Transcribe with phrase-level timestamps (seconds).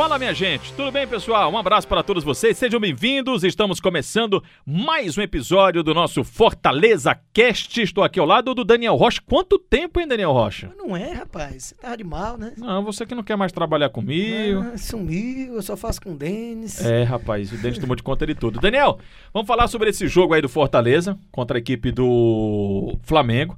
[0.00, 1.52] Fala minha gente, tudo bem pessoal?
[1.52, 3.44] Um abraço para todos vocês, sejam bem-vindos.
[3.44, 7.82] Estamos começando mais um episódio do nosso Fortaleza Cast.
[7.82, 9.20] Estou aqui ao lado do Daniel Rocha.
[9.26, 10.72] Quanto tempo, hein, Daniel Rocha?
[10.78, 11.64] Não é, rapaz.
[11.64, 12.54] Você tá de mal, né?
[12.56, 14.64] Não, você que não quer mais trabalhar comigo.
[14.72, 16.82] Ah, sumiu, eu só faço com o Denis.
[16.82, 18.58] É, rapaz, o Denis tomou de conta de tudo.
[18.58, 18.98] Daniel,
[19.34, 23.54] vamos falar sobre esse jogo aí do Fortaleza contra a equipe do Flamengo.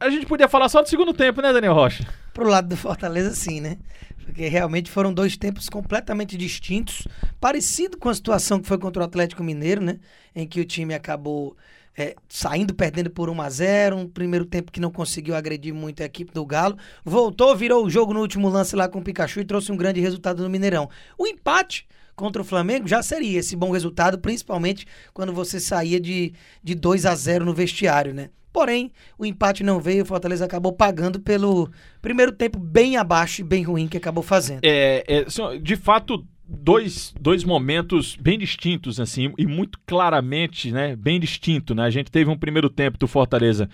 [0.00, 2.04] A gente podia falar só do segundo tempo, né, Daniel Rocha?
[2.32, 3.78] Pro lado do Fortaleza, sim, né?
[4.24, 7.06] Porque realmente foram dois tempos completamente distintos,
[7.40, 9.98] parecido com a situação que foi contra o Atlético Mineiro, né?
[10.34, 11.56] Em que o time acabou
[11.96, 16.02] é, saindo perdendo por 1 a 0 um primeiro tempo que não conseguiu agredir muito
[16.02, 16.76] a equipe do Galo.
[17.04, 20.00] Voltou, virou o jogo no último lance lá com o Pikachu e trouxe um grande
[20.00, 20.88] resultado no Mineirão.
[21.16, 21.86] O empate
[22.16, 26.32] contra o Flamengo já seria esse bom resultado, principalmente quando você saía de,
[26.62, 28.30] de 2 a 0 no vestiário, né?
[28.52, 31.68] Porém, o empate não veio, o Fortaleza acabou pagando pelo
[32.00, 34.60] primeiro tempo bem abaixo e bem ruim que acabou fazendo.
[34.62, 41.18] É, é, de fato, dois, dois momentos bem distintos, assim, e muito claramente, né, bem
[41.18, 41.82] distinto, né?
[41.82, 43.68] A gente teve um primeiro tempo do Fortaleza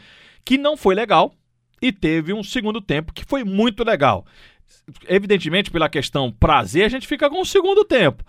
[0.47, 1.34] que não foi legal
[1.83, 4.25] e teve um segundo tempo que foi muito legal.
[5.09, 8.25] Evidentemente, pela questão prazer, a gente fica com o segundo tempo.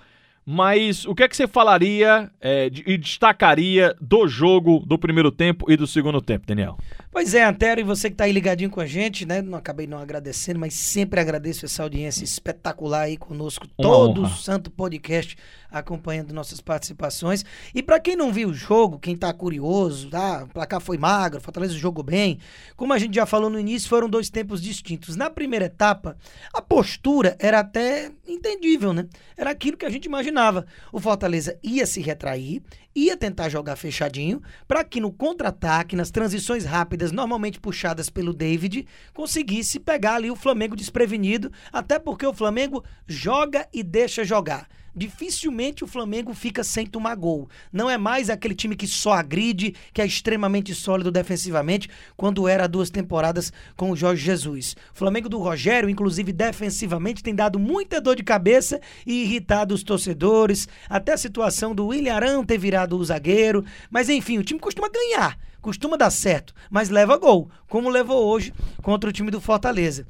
[0.45, 5.71] Mas o que é que você falaria é, e destacaria do jogo do primeiro tempo
[5.71, 6.77] e do segundo tempo, Daniel?
[7.13, 9.41] Pois é, Antero, e você que está aí ligadinho com a gente, né?
[9.41, 14.23] Não acabei não agradecendo, mas sempre agradeço essa audiência espetacular aí conosco, Uma todo o
[14.23, 14.37] honra.
[14.37, 15.35] santo podcast
[15.69, 17.43] acompanhando nossas participações.
[17.75, 20.43] E para quem não viu o jogo, quem tá curioso, tá?
[20.43, 22.39] O placar foi magro, Fortaleza jogou bem.
[22.77, 25.15] Como a gente já falou no início, foram dois tempos distintos.
[25.17, 26.17] Na primeira etapa,
[26.53, 29.05] a postura era até entendível, né?
[29.35, 30.65] Era aquilo que a gente imaginava.
[30.93, 32.61] O Fortaleza ia se retrair,
[32.93, 38.85] ia tentar jogar fechadinho, para que no contra-ataque, nas transições rápidas, normalmente puxadas pelo David,
[39.13, 44.67] conseguisse pegar ali o Flamengo desprevenido, até porque o Flamengo joga e deixa jogar.
[44.93, 47.49] Dificilmente o Flamengo fica sem tomar gol.
[47.71, 52.67] Não é mais aquele time que só agride, que é extremamente sólido defensivamente, quando era
[52.67, 54.75] duas temporadas com o Jorge Jesus.
[54.93, 59.81] O Flamengo do Rogério, inclusive defensivamente, tem dado muita dor de cabeça e irritado os
[59.81, 63.63] torcedores, até a situação do William Arão ter virado o zagueiro.
[63.89, 68.53] Mas enfim, o time costuma ganhar, costuma dar certo, mas leva gol, como levou hoje
[68.81, 70.05] contra o time do Fortaleza.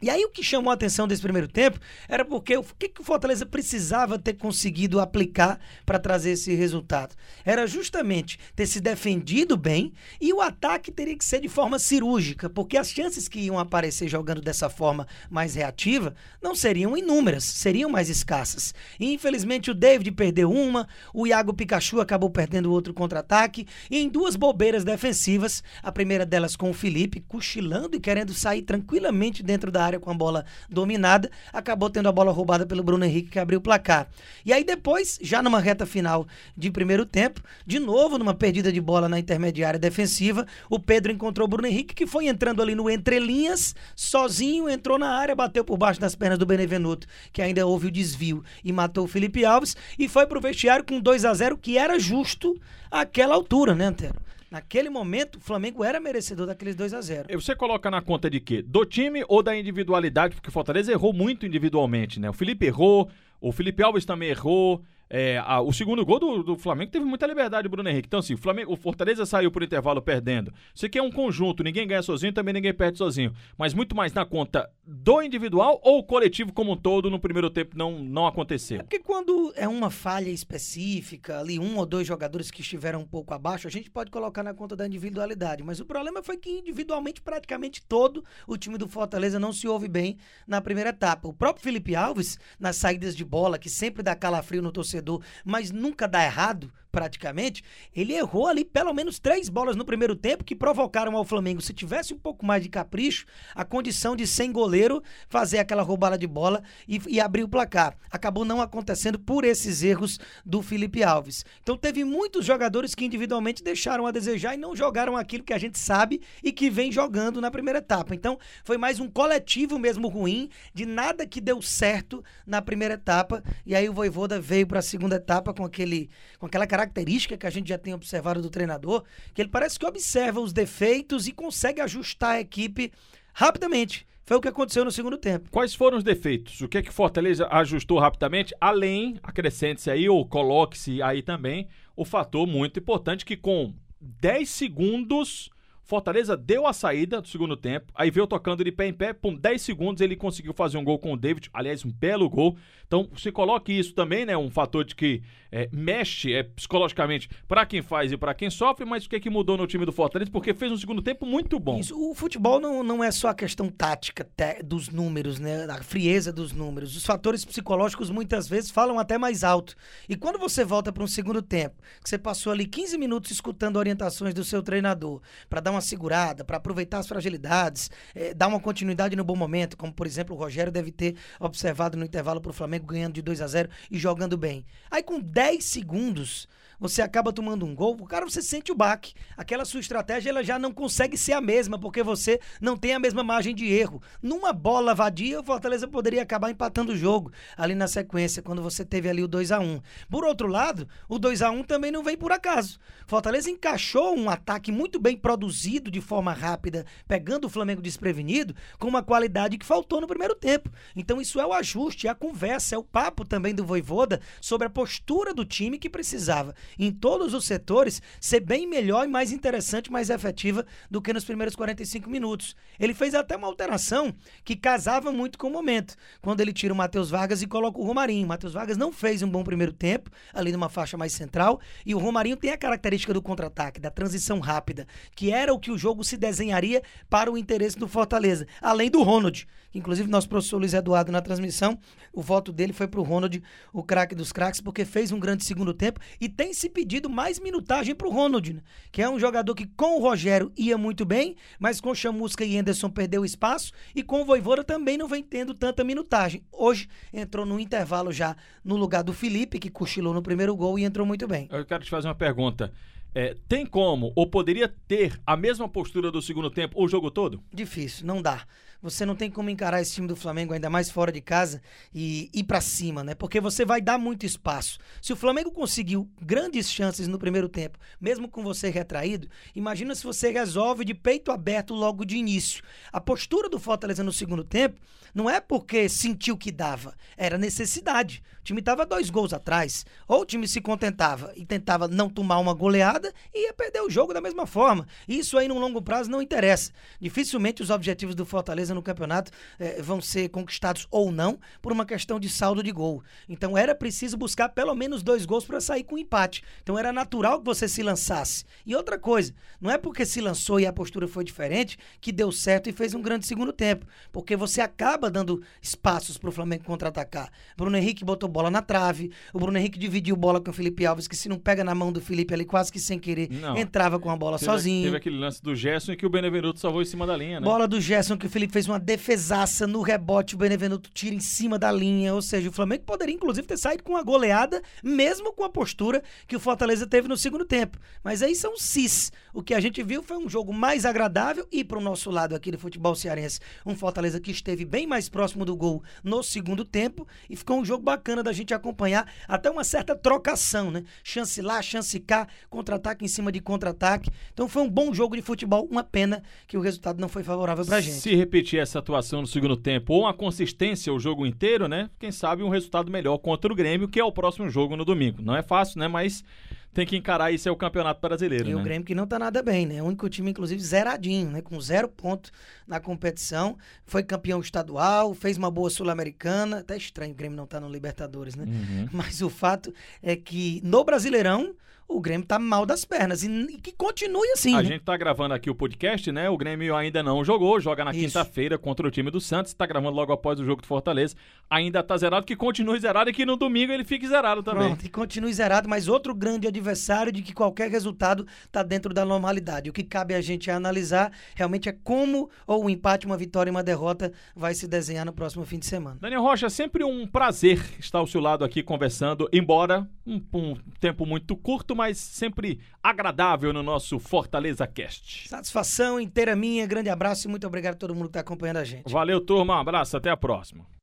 [0.00, 3.00] E aí o que chamou a atenção desse primeiro tempo era porque o que, que
[3.00, 7.16] o Fortaleza precisava ter conseguido aplicar para trazer esse resultado.
[7.44, 12.48] Era justamente ter se defendido bem e o ataque teria que ser de forma cirúrgica,
[12.48, 17.90] porque as chances que iam aparecer jogando dessa forma mais reativa não seriam inúmeras, seriam
[17.90, 18.72] mais escassas.
[19.00, 24.08] E infelizmente o David perdeu uma, o Iago Pikachu acabou perdendo outro contra-ataque e em
[24.08, 29.72] duas bobeiras defensivas, a primeira delas com o Felipe cochilando e querendo sair tranquilamente dentro
[29.72, 33.38] da área com a bola dominada, acabou tendo a bola roubada pelo Bruno Henrique que
[33.38, 34.08] abriu o placar.
[34.44, 38.80] E aí depois, já numa reta final de primeiro tempo, de novo numa perdida de
[38.80, 42.90] bola na intermediária defensiva, o Pedro encontrou o Bruno Henrique que foi entrando ali no
[42.90, 47.88] entrelinhas, sozinho, entrou na área, bateu por baixo das pernas do Benevenuto, que ainda houve
[47.88, 51.58] o desvio e matou o Felipe Alves e foi pro vestiário com 2 a 0
[51.58, 52.58] que era justo
[52.90, 54.28] àquela altura, né, Antero?
[54.50, 58.30] Naquele momento, o Flamengo era merecedor daqueles 2 a 0 E Você coloca na conta
[58.30, 58.62] de quê?
[58.62, 60.34] Do time ou da individualidade?
[60.34, 62.30] Porque o Fortaleza errou muito individualmente, né?
[62.30, 63.10] O Felipe errou,
[63.40, 64.82] o Felipe Alves também errou.
[65.10, 68.06] É, a- o segundo gol do, do Flamengo teve muita liberdade, Bruno Henrique.
[68.08, 70.52] Então, assim, o, Flamengo, o Fortaleza saiu por intervalo perdendo.
[70.74, 73.32] Isso aqui é um conjunto, ninguém ganha sozinho, também ninguém perde sozinho.
[73.56, 77.76] Mas muito mais na conta do individual ou coletivo como um todo no primeiro tempo
[77.76, 78.80] não, não aconteceu.
[78.80, 83.06] É porque quando é uma falha específica, ali um ou dois jogadores que estiveram um
[83.06, 85.62] pouco abaixo, a gente pode colocar na conta da individualidade.
[85.62, 89.88] Mas o problema foi que individualmente, praticamente todo o time do Fortaleza não se ouve
[89.88, 90.16] bem
[90.46, 91.26] na primeira etapa.
[91.28, 94.97] O próprio Felipe Alves, nas saídas de bola, que sempre dá calafrio no torcedor,
[95.44, 97.62] mas nunca dá errado, praticamente,
[97.94, 101.72] ele errou ali pelo menos três bolas no primeiro tempo que provocaram ao Flamengo, se
[101.72, 106.26] tivesse um pouco mais de capricho, a condição de sem goleiro fazer aquela roubada de
[106.26, 107.96] bola e, e abrir o placar.
[108.10, 111.44] Acabou não acontecendo por esses erros do Felipe Alves.
[111.62, 115.58] Então teve muitos jogadores que individualmente deixaram a desejar e não jogaram aquilo que a
[115.58, 118.14] gente sabe e que vem jogando na primeira etapa.
[118.14, 123.42] Então foi mais um coletivo mesmo ruim, de nada que deu certo na primeira etapa.
[123.66, 126.08] E aí o Voivoda veio para a segunda etapa com aquele
[126.38, 129.02] com aquela característica que a gente já tem observado do treinador,
[129.34, 132.92] que ele parece que observa os defeitos e consegue ajustar a equipe
[133.32, 134.06] rapidamente.
[134.24, 135.50] Foi o que aconteceu no segundo tempo.
[135.50, 136.60] Quais foram os defeitos?
[136.60, 138.54] O que é que Fortaleza ajustou rapidamente?
[138.60, 141.66] Além, acrescente-se aí, ou coloque-se aí também,
[141.96, 145.50] o fator muito importante que com 10 segundos
[145.88, 149.34] Fortaleza deu a saída do segundo tempo, aí veio tocando de pé em pé, por
[149.38, 152.58] 10 segundos ele conseguiu fazer um gol com o David, aliás, um belo gol.
[152.86, 157.64] Então, se coloque isso também, né, um fator de que é, mexe é, psicologicamente para
[157.64, 159.92] quem faz e para quem sofre, mas o que é que mudou no time do
[159.92, 160.30] Fortaleza?
[160.30, 161.80] Porque fez um segundo tempo muito bom.
[161.80, 164.28] Isso, o futebol não, não é só a questão tática
[164.62, 166.94] dos números, né, a frieza dos números.
[166.96, 169.74] Os fatores psicológicos muitas vezes falam até mais alto.
[170.06, 173.76] E quando você volta para um segundo tempo, que você passou ali 15 minutos escutando
[173.76, 178.48] orientações do seu treinador para dar uma uma segurada, para aproveitar as fragilidades, é, dar
[178.48, 182.40] uma continuidade no bom momento, como por exemplo o Rogério deve ter observado no intervalo
[182.40, 184.66] para o Flamengo ganhando de 2 a 0 e jogando bem.
[184.90, 186.48] Aí com 10 segundos
[186.78, 189.14] você acaba tomando um gol, o cara você sente o baque.
[189.36, 192.98] Aquela sua estratégia ela já não consegue ser a mesma, porque você não tem a
[192.98, 194.00] mesma margem de erro.
[194.22, 198.84] Numa bola vadia, o Fortaleza poderia acabar empatando o jogo ali na sequência, quando você
[198.84, 202.02] teve ali o 2 a 1 Por outro lado, o 2 a 1 também não
[202.02, 202.78] vem por acaso.
[203.06, 208.86] Fortaleza encaixou um ataque muito bem produzido de forma rápida, pegando o Flamengo desprevenido, com
[208.86, 210.70] uma qualidade que faltou no primeiro tempo.
[210.94, 214.66] Então isso é o ajuste, é a conversa, é o papo também do Voivoda sobre
[214.66, 219.32] a postura do time que precisava em todos os setores, ser bem melhor e mais
[219.32, 222.56] interessante, mais efetiva do que nos primeiros 45 minutos.
[222.78, 226.76] Ele fez até uma alteração que casava muito com o momento, quando ele tira o
[226.76, 228.24] Matheus Vargas e coloca o Romarinho.
[228.24, 231.94] O Matheus Vargas não fez um bom primeiro tempo, ali numa faixa mais central, e
[231.94, 235.78] o Romarinho tem a característica do contra-ataque, da transição rápida, que era o que o
[235.78, 240.74] jogo se desenharia para o interesse do Fortaleza, além do Ronald, inclusive nosso professor Luiz
[240.74, 241.78] Eduardo na transmissão,
[242.12, 243.42] o voto dele foi para o Ronald,
[243.72, 247.38] o craque dos craques, porque fez um grande segundo tempo e tem se pedido mais
[247.38, 248.62] minutagem para o Ronald, né?
[248.90, 252.58] que é um jogador que com o Rogério ia muito bem, mas com Chamusca e
[252.58, 256.42] Anderson perdeu espaço e com o Voivoda também não vem tendo tanta minutagem.
[256.52, 260.84] Hoje entrou no intervalo já no lugar do Felipe, que cochilou no primeiro gol e
[260.84, 261.48] entrou muito bem.
[261.50, 262.72] Eu quero te fazer uma pergunta.
[263.14, 267.42] É, tem como, ou poderia ter, a mesma postura do segundo tempo o jogo todo?
[267.52, 268.46] Difícil, não dá.
[268.80, 271.60] Você não tem como encarar esse time do Flamengo, ainda mais fora de casa,
[271.92, 273.12] e ir para cima, né?
[273.12, 274.78] Porque você vai dar muito espaço.
[275.02, 280.04] Se o Flamengo conseguiu grandes chances no primeiro tempo, mesmo com você retraído, imagina se
[280.04, 282.62] você resolve de peito aberto logo de início.
[282.92, 284.80] A postura do Fortaleza no segundo tempo
[285.14, 288.22] não é porque sentiu que dava, era necessidade.
[288.40, 289.84] O time estava dois gols atrás.
[290.06, 293.90] Ou o time se contentava e tentava não tomar uma goleada e ia perder o
[293.90, 294.86] jogo da mesma forma.
[295.06, 296.72] Isso aí, no longo prazo, não interessa.
[297.00, 301.86] Dificilmente os objetivos do Fortaleza no campeonato eh, vão ser conquistados ou não por uma
[301.86, 303.02] questão de saldo de gol.
[303.28, 306.42] Então era preciso buscar pelo menos dois gols para sair com empate.
[306.62, 308.44] Então era natural que você se lançasse.
[308.64, 312.30] E outra coisa, não é porque se lançou e a postura foi diferente que deu
[312.30, 313.86] certo e fez um grande segundo tempo.
[314.12, 317.30] Porque você acaba dando espaços para o Flamengo contra-atacar.
[317.56, 321.08] Bruno Henrique botou bola na trave, o Bruno Henrique dividiu bola com o Felipe Alves,
[321.08, 323.56] que se não pega na mão do Felipe ali quase que sem querer, não.
[323.56, 324.84] entrava com a bola teve, sozinho.
[324.84, 327.44] Teve aquele lance do Gerson que o Benevenuto salvou em cima da linha, né?
[327.44, 331.20] Bola do Gerson que o Felipe fez uma defesaça no rebote, o Benevenuto tira em
[331.20, 335.32] cima da linha, ou seja, o Flamengo poderia inclusive ter saído com uma goleada, mesmo
[335.32, 337.78] com a postura que o Fortaleza teve no segundo tempo.
[338.02, 339.12] Mas aí são cis.
[339.32, 342.34] O que a gente viu foi um jogo mais agradável e para o nosso lado
[342.34, 346.64] aqui do futebol cearense, um Fortaleza que esteve bem mais próximo do gol no segundo
[346.64, 350.82] tempo e ficou um jogo bacana da gente acompanhar, até uma certa trocação, né?
[351.04, 354.10] Chance lá, chance cá, contra-ataque em cima de contra-ataque.
[354.32, 357.64] Então foi um bom jogo de futebol, uma pena que o resultado não foi favorável
[357.64, 358.00] pra gente.
[358.00, 361.90] Se repetir essa atuação no segundo tempo ou uma consistência o jogo inteiro, né?
[361.98, 365.20] Quem sabe um resultado melhor contra o Grêmio, que é o próximo jogo no domingo.
[365.20, 365.88] Não é fácil, né?
[365.88, 366.24] Mas
[366.72, 368.60] tem que encarar isso é o Campeonato Brasileiro, e né?
[368.60, 369.82] o Grêmio que não tá nada bem, né?
[369.82, 371.42] O único time, inclusive, zeradinho, né?
[371.42, 372.30] Com zero ponto
[372.66, 373.56] na competição.
[373.84, 376.58] Foi campeão estadual, fez uma boa Sul-Americana.
[376.58, 378.44] Até estranho o Grêmio não tá no Libertadores, né?
[378.44, 378.88] Uhum.
[378.92, 381.54] Mas o fato é que no Brasileirão
[381.88, 383.22] o Grêmio tá mal das pernas.
[383.22, 384.54] E, e que continue assim.
[384.54, 384.68] A né?
[384.68, 386.28] gente tá gravando aqui o podcast, né?
[386.28, 389.96] O Grêmio ainda não jogou, joga na quinta-feira contra o time do Santos, tá gravando
[389.96, 391.16] logo após o jogo do Fortaleza.
[391.48, 394.68] Ainda tá zerado, que continue zerado e que no domingo ele fique zerado também.
[394.68, 399.04] Pronto, e continue zerado, mas outro grande adversário de que qualquer resultado tá dentro da
[399.04, 399.70] normalidade.
[399.70, 403.52] O que cabe a gente analisar realmente é como ou um empate, uma vitória e
[403.52, 405.96] uma derrota vai se desenhar no próximo fim de semana.
[406.00, 411.06] Daniel Rocha, sempre um prazer estar ao seu lado aqui conversando, embora um, um tempo
[411.06, 415.28] muito curto, mas sempre agradável no nosso Fortaleza Cast.
[415.28, 418.64] Satisfação inteira minha, grande abraço e muito obrigado a todo mundo que está acompanhando a
[418.64, 418.92] gente.
[418.92, 420.77] Valeu, turma, um abraço, até a próxima.